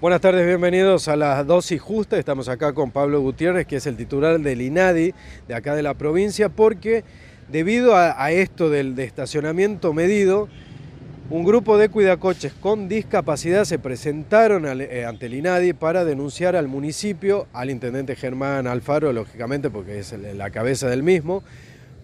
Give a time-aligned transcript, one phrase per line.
[0.00, 2.20] Buenas tardes, bienvenidos a la dosis justa.
[2.20, 5.12] Estamos acá con Pablo Gutiérrez, que es el titular del INADI
[5.48, 7.02] de acá de la provincia, porque
[7.48, 10.48] debido a, esto del de estacionamiento medido,
[11.30, 16.68] un grupo de cuidacoches con discapacidad se presentaron eh, ante el INADI para denunciar al
[16.68, 21.42] municipio, al intendente Germán Alfaro, lógicamente, porque es la cabeza del mismo,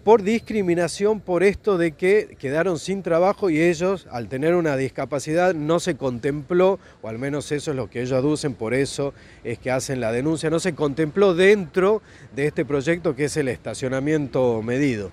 [0.05, 5.55] por discriminación por esto de que quedaron sin trabajo y ellos, al tener una discapacidad,
[5.55, 9.57] no se contempló, o al menos eso es lo que ellos aducen, por eso es
[9.57, 12.03] que hacen la denuncia, no se contempló dentro
[12.35, 15.09] de este proyecto que es el estacionamiento medido.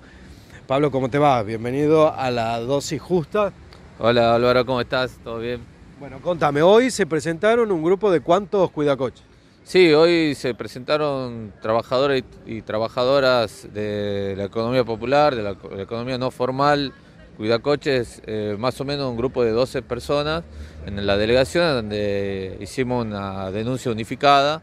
[0.67, 1.43] Pablo, ¿cómo te va?
[1.43, 3.51] Bienvenido a la dosis justa.
[3.99, 5.19] Hola Álvaro, ¿cómo estás?
[5.25, 5.63] ¿Todo bien?
[5.99, 9.32] Bueno, contame, hoy se presentaron un grupo de cuántos cuidacoches.
[9.65, 16.31] Sí, hoy se presentaron trabajadores y trabajadoras de la economía popular, de la, economía no
[16.33, 16.93] formal,
[17.37, 20.43] Cuidacoches, eh, más o menos un grupo de 12 personas
[20.85, 24.63] en la delegación donde hicimos una denuncia unificada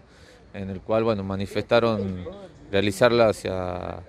[0.54, 2.26] en el cual bueno, manifestaron
[2.70, 4.04] realizarla hacia,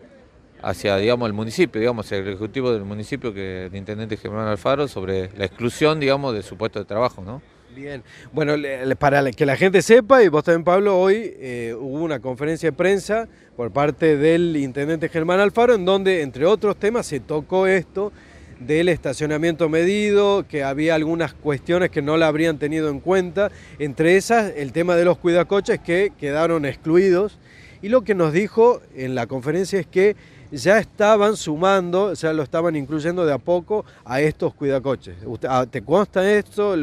[0.61, 5.31] hacia digamos, el municipio, digamos, el ejecutivo del municipio, que el intendente Germán Alfaro, sobre
[5.39, 7.23] la exclusión digamos, de su puesto de trabajo.
[7.23, 7.41] ¿no?
[7.75, 8.55] Bien, bueno,
[8.99, 12.77] para que la gente sepa, y vos también Pablo, hoy eh, hubo una conferencia de
[12.77, 18.13] prensa por parte del intendente Germán Alfaro, en donde, entre otros temas, se tocó esto
[18.59, 24.17] del estacionamiento medido, que había algunas cuestiones que no la habrían tenido en cuenta, entre
[24.17, 27.39] esas el tema de los cuidacoches que quedaron excluidos,
[27.83, 30.17] y lo que nos dijo en la conferencia es que
[30.51, 35.17] ya estaban sumando, ya lo estaban incluyendo de a poco a estos cuidacoches.
[35.49, 36.75] Ah, ¿Te consta esto?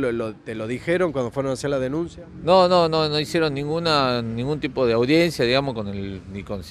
[0.45, 2.23] ¿Te lo dijeron cuando fueron a hacer la denuncia?
[2.43, 6.61] No, no, no, no hicieron ninguna, ningún tipo de audiencia, digamos, con el, ni con,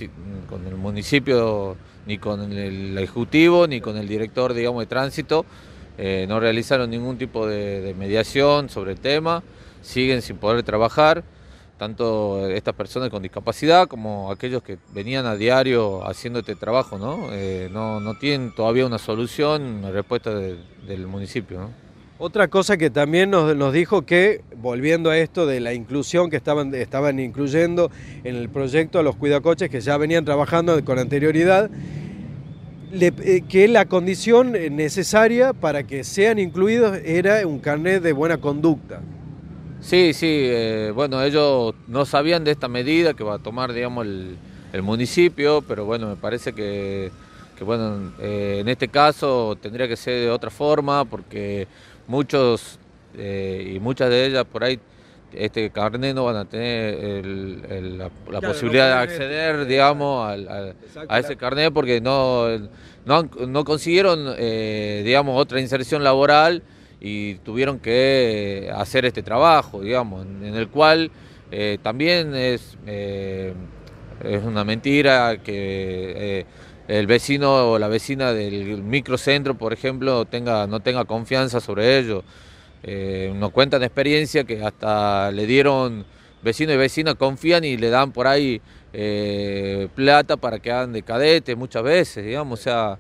[0.67, 5.45] el municipio, ni con el ejecutivo, ni con el director, digamos, de tránsito.
[5.99, 9.43] Eh, no realizaron ningún tipo de mediación sobre el tema,
[9.81, 11.25] siguen sin poder trabajar
[11.79, 17.29] tanto estas personas con discapacidad como aquellos que venían a diario haciendo este trabajo, ¿no?
[17.33, 21.71] Eh, no, tienen todavía una solución, una respuesta del municipio,
[22.19, 26.75] Otra cosa que también nos, dijo que, volviendo a esto de la inclusión que estaban,
[26.75, 27.91] estaban incluyendo
[28.25, 31.71] en el proyecto a los cuidacoches que ya venían trabajando con anterioridad,
[32.93, 39.03] eh, que la condición necesaria para que sean incluidos era un carnet de buena conducta.
[39.81, 44.07] Sí, sí, eh, bueno, ellos no sabían de esta medida que va a tomar, digamos,
[44.07, 44.37] el,
[44.83, 47.11] municipio, pero bueno, me parece que,
[47.61, 51.67] bueno, eh, en este caso tendría que ser de otra forma, porque
[52.07, 52.79] muchos
[53.17, 54.79] eh, y muchas de ellas por ahí
[55.33, 58.11] este carnet no van a tener la,
[58.43, 60.29] posibilidad de acceder, digamos,
[61.09, 62.47] a ese carnet porque no,
[63.07, 66.63] no, no consiguieron, digamos, otra inserción laboral
[67.01, 71.11] y tuvieron que hacer este trabajo, digamos, en, el cual
[71.51, 73.53] eh, también es, eh,
[74.25, 76.47] es una mentira que eh,
[76.89, 82.25] el vecino o la vecina del microcentro, por ejemplo, tenga, no tenga confianza sobre ellos.
[83.35, 86.07] nos cuentan experiencia que hasta le dieron,
[86.43, 88.61] vecino y vecina confían y le dan por ahí
[89.95, 92.99] plata para que hagan de cadete muchas veces, digamos, o sea...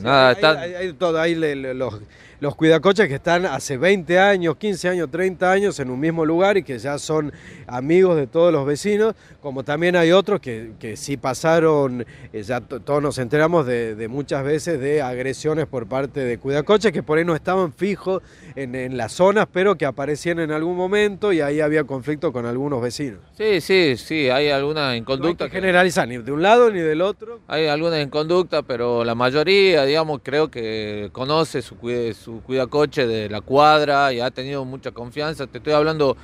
[0.00, 1.94] nada, hay, hay, todo, ahí los,
[2.40, 6.56] los cuidacoches que están hace 20 años, 15 años, 30 años en un mismo lugar
[6.56, 7.32] y que ya son
[7.66, 12.60] amigos de todos los vecinos, como también hay otros que, que sí pasaron, eh, ya
[12.60, 17.24] todos nos enteramos de, muchas veces de agresiones por parte de cuidacoches que por ahí
[17.24, 18.22] no estaban fijos
[18.56, 22.80] en, las zonas, pero que aparecían en algún momento y ahí había conflicto con algunos
[22.80, 23.20] vecinos.
[23.36, 25.44] Sí, sí, sí, hay alguna inconducta.
[25.44, 27.40] No hay que generalizar ni de un lado ni del otro.
[27.48, 31.76] Hay alguna inconducta, pero la mayoría, digamos, creo que conoce su,
[32.14, 35.46] su cuidacoche de la cuadra y ha tenido mucha confianza.
[35.46, 36.16] Te estoy hablando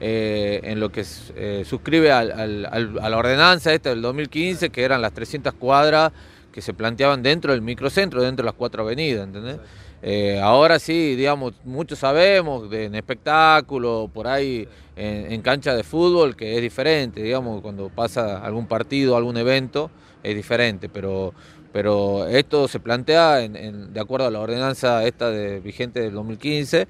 [0.00, 1.04] eh, en lo que
[1.36, 6.12] eh, suscribe a la ordenanza esta del 2015, que eran las 300 cuadras
[6.52, 9.58] que se planteaban dentro del microcentro, dentro de las cuatro avenidas, ¿entendés?
[10.00, 16.36] Eh, ahora sí, digamos, muchos sabemos de, en espectáculo, por ahí en, cancha de fútbol,
[16.36, 19.90] que es diferente, digamos, cuando pasa algún partido, algún evento,
[20.22, 21.34] es diferente, pero
[21.72, 26.88] pero esto se plantea de acuerdo a la ordenanza esta de, vigente del 2015,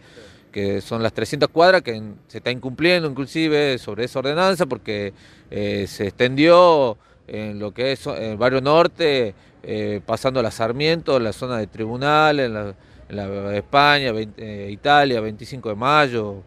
[0.53, 5.13] que son las 300 cuadras que se está incumpliendo inclusive sobre esa ordenanza porque
[5.51, 6.97] eh, se extendió
[7.27, 11.59] en lo que es el barrio norte, eh, pasando a la Sarmiento, en la zona
[11.59, 16.43] de tribunal, en la, España, eh, Italia, 25 de mayo.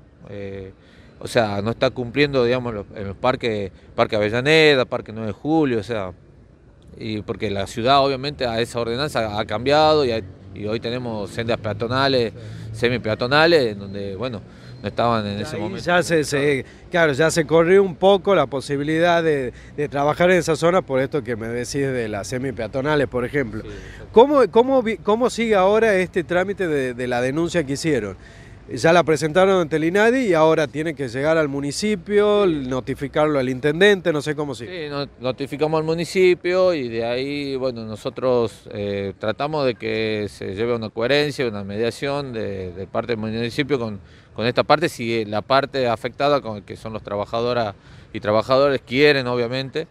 [1.20, 5.80] o sea, no está cumpliendo, digamos, en los parques, Parque Avellaneda, Parque 9 de Julio,
[5.80, 6.12] o sea,
[6.98, 10.12] y porque la ciudad obviamente a esa ordenanza ha cambiado y,
[10.68, 12.34] hoy tenemos sendas peatonales,
[12.74, 14.42] semi peatonales, donde bueno,
[14.82, 15.86] no estaban en ese Ahí momento.
[15.86, 20.38] Ya se, se- claro, ya se corrió un poco la posibilidad de, de trabajar en
[20.38, 23.64] esa zona por esto que me decís de las semi-peatonales, por ejemplo.
[24.12, 28.18] ¿Cómo, cómo, cómo sigue ahora este trámite de, de la denuncia que hicieron?
[28.70, 33.50] Ya la presentaron ante el INADI y ahora tienen que llegar al municipio, notificarlo al
[33.50, 34.86] intendente, no sé cómo sigue.
[34.86, 40.56] Sí, no- notificamos al municipio y de ahí, bueno, nosotros eh, tratamos de que se
[40.56, 44.00] lleve una coherencia, una mediación de, de parte del municipio con,
[44.34, 47.76] con esta parte, si la parte afectada, con, que son los trabajadoras
[48.14, 49.88] y trabajadores, quieren obviamente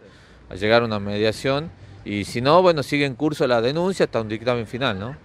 [0.49, 1.69] a llegar a una mediación
[2.03, 5.15] y si no, bueno, sigue en curso la denuncia hasta un dictamen final, ¿no?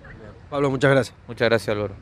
[0.50, 1.16] Pablo, muchas gracias.
[1.26, 1.94] Muchas gracias, Álvaro.